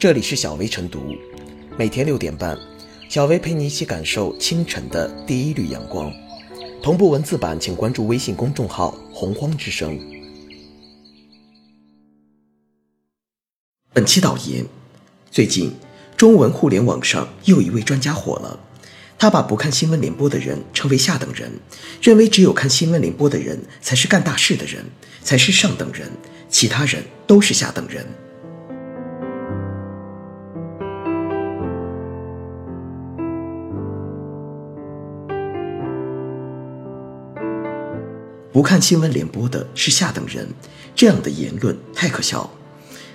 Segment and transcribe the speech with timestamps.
[0.00, 1.14] 这里是小薇晨读，
[1.76, 2.58] 每天六点半，
[3.10, 6.10] 小薇陪你一起感受清晨的第一缕阳光。
[6.82, 10.00] 同步文字版，请关注微信公众号“洪荒之声”。
[13.92, 14.64] 本期导言：
[15.30, 15.74] 最近，
[16.16, 18.58] 中文互联网上又一位专家火了。
[19.18, 21.52] 他把不看新闻联播的人称为下等人，
[22.00, 24.82] 认为只有看新闻联播的人才是干大事的人，
[25.22, 26.10] 才是上等人，
[26.48, 28.06] 其他人都是下等人。
[38.52, 40.48] 不看新闻联播的是下等人，
[40.96, 42.52] 这样的言论太可笑。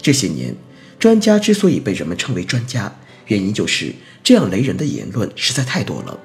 [0.00, 0.56] 这些年，
[0.98, 2.94] 专家之所以被人们称为专家。
[3.26, 6.18] 原因就是这样雷人的言论实在太多了，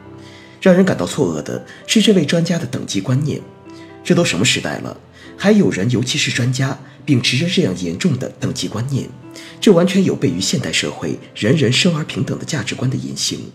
[0.62, 3.42] 让人感到错愕的是这位专家的等级观念。
[4.06, 4.98] 这都什么时代了，
[5.36, 9.10] 还有人，尤其是专家，秉持着这样严重的等级观念，
[9.60, 13.52] 这完全有悖于现代社会人人生而平等的价值观的言行。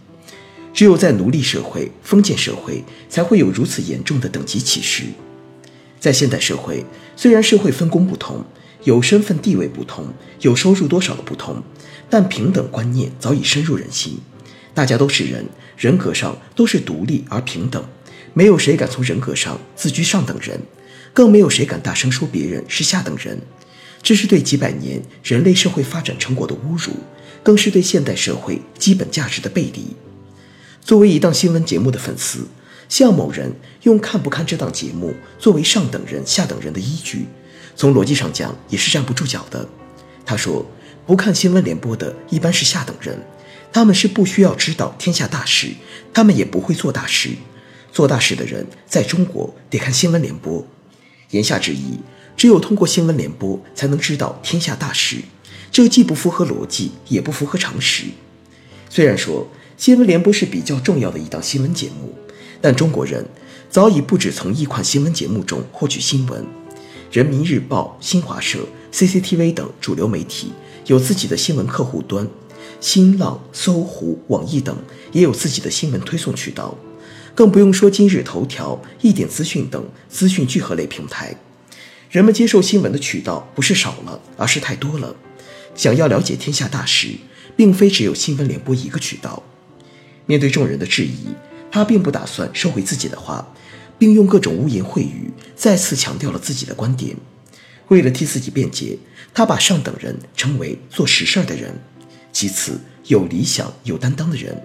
[0.74, 5.05] 只有在奴隶社会、封建社会，才会有如此严重的等级歧视。
[5.98, 6.84] 在现代社会，
[7.16, 8.44] 虽然社会分工不同，
[8.84, 10.06] 有身份地位不同，
[10.40, 11.62] 有收入多少的不同。
[12.10, 14.18] 但平等观念早已深入人心，
[14.72, 15.44] 大家都是人，
[15.77, 17.84] 人格上都是独立而平等，
[18.32, 20.60] 没有谁敢从人格上自居上等人，
[21.12, 23.38] 更没有谁敢大声说别人是下等人。
[24.00, 26.92] 这是对几百年人类社会发展成果的侮辱，
[27.42, 29.96] 更是对现代社会基本价值的背离。
[30.80, 32.46] 作为一档新闻节目的粉丝，
[32.89, 37.27] 向某人用看不看这档节目作为上等人、下等人的依据，
[37.77, 39.69] 从逻辑上讲也是站不住脚的。
[40.25, 40.64] 他说。
[41.06, 43.19] 不看新闻联播的一般是下等人，
[43.72, 45.72] 他们是不需要知道天下大事，
[46.12, 47.30] 他们也不会做大事。
[47.91, 50.67] 做大事的人在中国得看新闻联播。
[51.30, 52.00] 言下之意，
[52.36, 55.23] 只有通过新闻联播才能知道天下大事，
[55.73, 58.05] 这既不符合逻辑，也不符合常识。
[58.91, 62.14] 虽然说新闻联播是比较重要的一档新闻节目，
[62.61, 63.24] 但中国人
[63.70, 66.46] 早已不止从一款新闻节目中获取新闻。
[67.11, 68.58] 人民日报、新华社、
[68.92, 70.52] CCTV 等主流媒体。
[70.86, 72.27] 有自己的新闻客户端，
[72.80, 74.74] 新浪、搜狐、网易等
[75.13, 76.79] 也有自己的新闻推送渠道，
[77.35, 81.36] 更不用说今日头条、一点资讯等资讯聚合类平台。
[82.11, 85.14] 人们接受新闻的渠道不是少了，而是太多了。
[85.74, 87.08] 想要了解天下大事，
[87.55, 89.42] 并非只有新闻联播一个渠道。
[90.24, 91.29] 面对众人的质疑，
[91.70, 93.46] 他并不打算收回自己的话，
[93.98, 97.17] 并用各种污言秽语再次强调了自己的观点。
[97.89, 98.98] 为了替自己辩解，
[99.33, 101.74] 他把上等人称为做实事的人，
[102.33, 104.62] 其次有理想、有担当的人，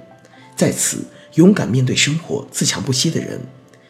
[0.56, 1.06] 在此
[1.36, 3.40] 勇敢面对生活、自强不息的人，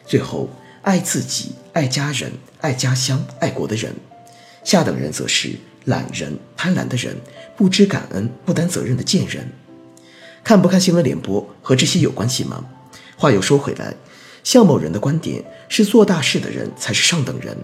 [0.06, 0.48] 最后
[0.82, 3.94] 爱自己、爱家人、爱家乡、爱国的人。
[4.62, 5.50] 下等人则是
[5.84, 7.16] 懒人、贪婪的人，
[7.56, 9.52] 不知感恩、不担责任的贱人。
[10.42, 12.64] 看不看新闻联播和这些有关系吗？
[13.16, 13.96] 话又说回来，
[14.42, 17.56] 向某人的观点是做大事的人才是上等人，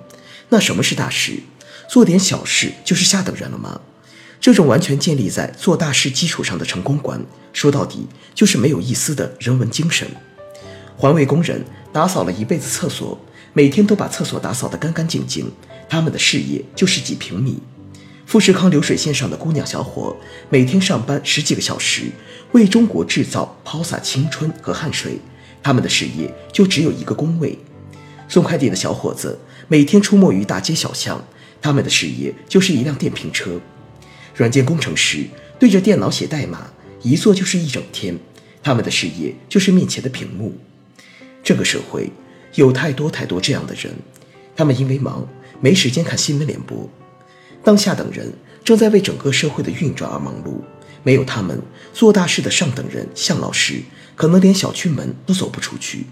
[0.49, 1.41] 那什么是大事？
[1.89, 3.81] 做点小事就是下等人了吗？
[4.41, 7.21] 这种完全建立在做大事基础上的成功观，
[7.53, 10.09] 说到底就是没有一丝的人文精神。
[10.97, 13.19] 环卫工人打扫了一辈子厕所，
[13.53, 15.51] 每天都把厕所打扫得干干净净，
[15.89, 17.61] 他们的事业就是几平米。
[18.25, 20.17] 富士康流水线上的姑娘小伙，
[20.49, 22.05] 每天上班十几个小时，
[22.53, 25.19] 为中国制造抛洒青春和汗水，
[25.63, 27.59] 他们的事业就只有一个工位。
[28.29, 31.23] 送快递的小伙子每天出没于大街小巷。
[31.63, 33.61] 他们的事业就是一辆电瓶车，
[34.35, 35.27] 软件工程师
[35.59, 36.71] 对着电脑写代码，
[37.03, 38.19] 一坐就是一整天。
[38.63, 40.57] 他们的事业就是面前的屏幕。
[41.43, 42.11] 这个社会
[42.55, 43.95] 有太多太多这样的人，
[44.57, 45.29] 他们因为忙
[45.61, 46.89] 没时间看新闻联播。
[47.63, 48.33] 当下等人
[48.65, 50.63] 正在为整个社会的运转而忙碌，
[51.03, 51.61] 没有他们
[51.93, 53.83] 做大事的上等人向老师，
[54.21, 56.05] 可能连小区门都走不出去。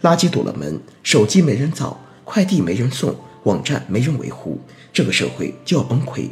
[0.00, 3.14] 垃圾堵了门，手机没人造，快递没人送。
[3.42, 4.58] 网站没人维护，
[4.90, 6.28] 这个社会就要崩溃。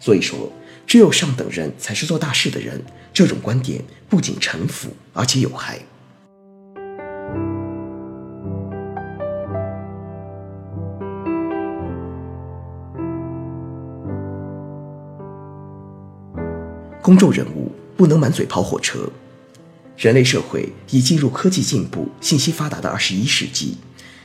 [0.00, 0.50] 所以说，
[0.86, 2.82] 只有上等人才是做大事的人。
[3.12, 5.78] 这种观点不仅臣服，而且有害。
[17.02, 19.06] 公众人物不能满嘴跑火车。
[19.96, 23.76] 人类社会已进入科技进步、信息发达的二十一世纪。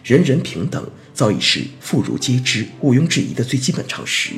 [0.03, 4.31] 人人平等早已是妇孺皆知、毋庸置疑的最基本常识。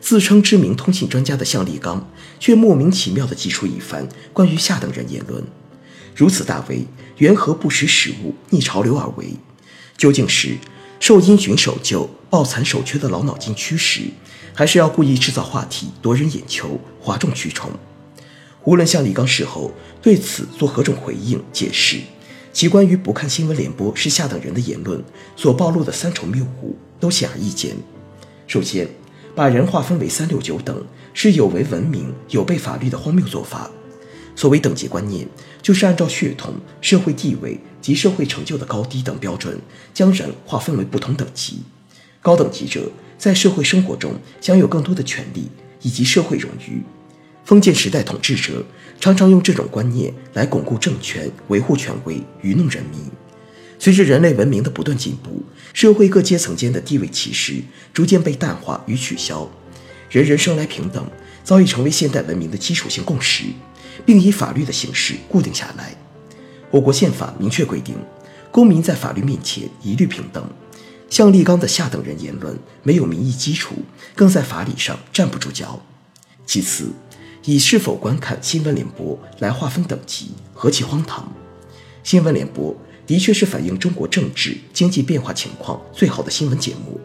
[0.00, 2.10] 自称知名通信专家的向立刚，
[2.40, 5.44] 却莫名其妙地挤出一番关于下等人言论。
[6.16, 6.86] 如此大为
[7.18, 9.36] 缘何不识时务、逆潮流而为？
[9.96, 10.56] 究竟是
[10.98, 14.02] 受因循守旧、抱残守缺的老脑筋驱使，
[14.54, 17.70] 还是要故意制造话题，夺人眼球，哗众取宠。
[18.68, 19.72] 无论向李刚事后
[20.02, 22.00] 对此做何种回应解释，
[22.52, 25.02] 其关于不看新闻联播是下等人的言论
[25.36, 27.74] 所暴露的三重谬误都显而易见。
[28.46, 28.86] 首先，
[29.34, 30.84] 把人划分为三六九等
[31.14, 33.70] 是有违文明、有悖法律的荒谬做法。
[34.36, 35.26] 所谓等级观念，
[35.62, 39.58] 就是按照血统、社会地位及社会成就的高低等标准，
[39.94, 41.62] 将人划分为不同等级。
[42.20, 44.12] 高等级者在社会生活中
[44.42, 45.48] 享有更多的权利
[45.80, 46.82] 以及社会荣誉。
[47.48, 48.62] 封建时代统治者
[49.00, 53.00] 常常用这种观念来巩固政权、维护权威、愚弄人民。
[53.78, 55.42] 随着人类文明的不断进步，
[55.72, 57.62] 社会各阶层间的地位歧视
[57.94, 59.48] 逐渐被淡化与取消，
[60.10, 61.02] 人人生来平等
[61.42, 63.44] 早已成为现代文明的基础性共识，
[64.04, 65.96] 并以法律的形式固定下来。
[66.70, 67.94] 我国宪法明确规定，
[68.52, 70.46] 公民在法律面前一律平等。
[71.08, 73.76] 像立刚的下等人言论没有民意基础，
[74.14, 75.82] 更在法理上站不住脚。
[76.44, 76.90] 其次，
[77.44, 81.32] 以是否观看新闻联播来划分等级，何其荒唐！
[82.02, 82.76] 新闻联播
[83.06, 87.00] 的确是反映中国政治经济变化情况最好的新闻节目，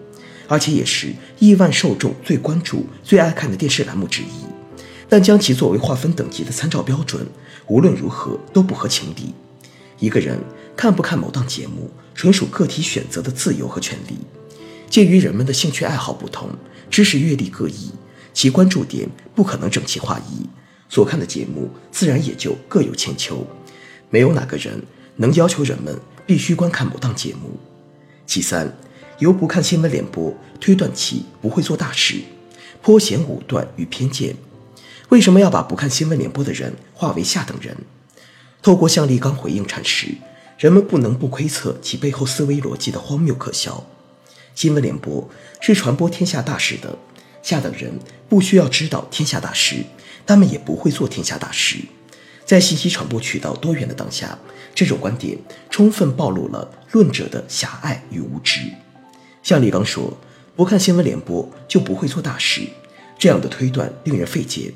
[0.47, 4.25] 而且也是亿万受众最关注、最爱看的电视栏目之一。
[5.07, 7.25] 但将其作为划分等级的参照标准，
[7.67, 9.33] 无论如何都不合情理。
[9.99, 10.39] 一个人
[10.75, 14.17] 看不看某档节目，纯属个体选择的自由和权利。
[14.89, 16.49] 鉴于人们的兴趣爱好不同，
[16.89, 17.91] 知识阅历各异。
[18.33, 20.49] 其关注点不可能整齐划一，
[20.89, 23.45] 所看的节目自然也就各有千秋。
[24.09, 24.83] 没有哪个人
[25.15, 27.57] 能要求人们必须观看某档节目。
[28.25, 28.75] 其三，
[29.19, 32.21] 由不看新闻联播推断其不会做大事，
[32.81, 34.35] 颇显武断与偏见。
[35.09, 37.77] 为什么要把不看新闻联播的人划为下等人？
[38.61, 40.07] 透过向立刚回应阐释，
[40.57, 43.85] 人们不能不窥测其背后思维逻辑的荒谬可笑。
[44.55, 45.29] 新闻联播
[45.59, 46.97] 是传播天下大事的。
[47.43, 49.83] 下等人不需要知道天下大事，
[50.25, 51.77] 他们也不会做天下大事。
[52.45, 54.39] 在信息传播渠道多元的当下，
[54.73, 55.37] 这种观点
[55.69, 58.61] 充分暴露了论者的狭隘与无知。
[59.43, 60.17] 像李刚说
[60.55, 62.61] ：“不看新闻联播就不会做大事”，
[63.19, 64.73] 这样的推断令人费解。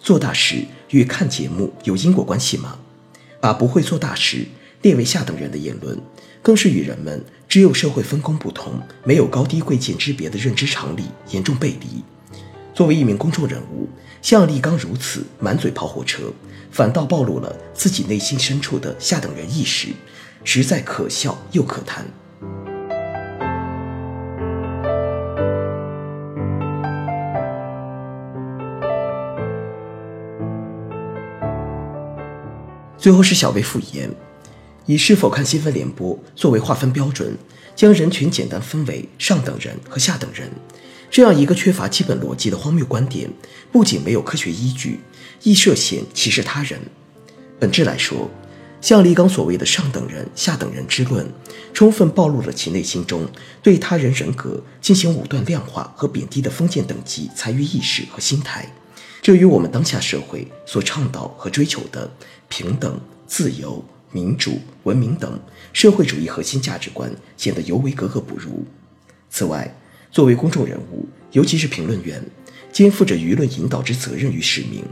[0.00, 2.78] 做大事与看节目有因果关系吗？
[3.40, 4.46] 把不会做大事
[4.82, 6.00] 列为下等人的言论。
[6.42, 12.02] 更是与人们只有社会分工不同，没有高低贵贱之别的认知常理严重背离。
[12.74, 13.88] 作为一名公众人物，
[14.20, 16.32] 像立刚如此满嘴跑火车，
[16.72, 19.90] 反倒暴露了自己内心深处的下等人意识，
[20.42, 22.04] 实在可笑又可叹。
[32.98, 34.10] 最后是小薇复言。
[34.86, 37.36] 以是否看新闻联播作为划分标准，
[37.74, 40.50] 将人群简单分为上等人和下等人，
[41.10, 43.30] 这样一个缺乏基本逻辑的荒谬观点，
[43.72, 45.00] 不仅没有科学依据，
[45.42, 46.78] 亦涉嫌歧视他人。
[47.58, 48.30] 本质来说，
[48.82, 51.26] 像李刚所谓的上等人、下等人之论，
[51.72, 53.26] 充分暴露了其内心中
[53.62, 58.70] 对他人人格进行武断量化和贬低的封建等级残余意识和心态，
[59.22, 62.12] 这与我们当下社会所倡导和追求的
[62.50, 63.82] 平等、自由。
[64.14, 65.38] 民主、文明等
[65.72, 68.64] 社会主义核心价值观显得尤为格格不入。
[69.28, 69.76] 此外，
[70.12, 72.24] 作为公众人物，尤其是评论员，
[72.72, 74.84] 肩负着舆论引导之责任与使命。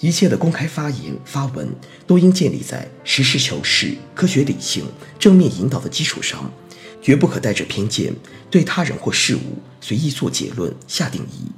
[0.00, 1.66] 一切的公开发言、发文
[2.06, 4.84] 都应建立在实事求是、科学理性、
[5.18, 6.52] 正面引导的基础上，
[7.00, 8.14] 绝不可带着偏见
[8.50, 11.50] 对他人或事物随意做结论、下定义。